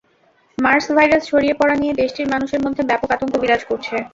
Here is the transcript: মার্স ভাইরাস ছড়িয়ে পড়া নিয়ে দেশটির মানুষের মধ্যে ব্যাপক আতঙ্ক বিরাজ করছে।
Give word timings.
মার্স 0.57 0.85
ভাইরাস 0.97 1.23
ছড়িয়ে 1.29 1.55
পড়া 1.59 1.75
নিয়ে 1.81 1.93
দেশটির 1.93 2.31
মানুষের 2.33 2.63
মধ্যে 2.65 2.81
ব্যাপক 2.89 3.09
আতঙ্ক 3.15 3.33
বিরাজ 3.41 3.61
করছে। 3.69 3.95